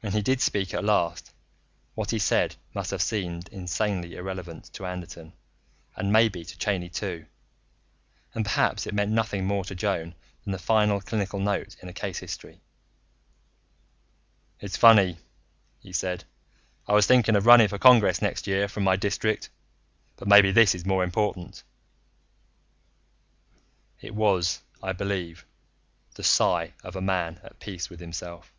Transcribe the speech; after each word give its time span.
When 0.00 0.12
he 0.14 0.22
did 0.22 0.40
speak 0.40 0.72
at 0.72 0.84
last, 0.84 1.34
what 1.94 2.12
he 2.12 2.18
said 2.20 2.56
must 2.72 2.92
have 2.92 3.02
seemed 3.02 3.48
insanely 3.48 4.14
irrelevant 4.14 4.72
to 4.74 4.86
Anderton, 4.86 5.32
and 5.96 6.10
maybe 6.12 6.44
to 6.46 6.56
Cheyney 6.56 6.88
too. 6.88 7.26
And 8.32 8.42
perhaps 8.44 8.86
it 8.86 8.94
meant 8.94 9.10
nothing 9.10 9.44
more 9.44 9.64
to 9.66 9.74
Joan 9.74 10.14
than 10.44 10.52
the 10.52 10.58
final 10.58 11.00
clinical 11.02 11.40
note 11.40 11.76
in 11.82 11.88
a 11.90 11.92
case 11.92 12.20
history. 12.20 12.62
"It's 14.60 14.78
funny," 14.78 15.18
he 15.80 15.92
said, 15.92 16.24
"I 16.86 16.92
was 16.94 17.06
thinking 17.06 17.36
of 17.36 17.44
running 17.44 17.68
for 17.68 17.76
Congress 17.78 18.22
next 18.22 18.46
year 18.46 18.66
from 18.68 18.84
my 18.84 18.94
district. 18.96 19.50
But 20.16 20.28
maybe 20.28 20.52
this 20.52 20.74
is 20.76 20.86
more 20.86 21.02
important." 21.04 21.64
It 24.00 24.14
was, 24.14 24.62
I 24.82 24.92
believe, 24.94 25.44
the 26.14 26.24
sigh 26.24 26.72
of 26.84 26.94
a 26.96 27.02
man 27.02 27.40
at 27.42 27.58
peace 27.60 27.90
with 27.90 27.98
himself. 28.00 28.54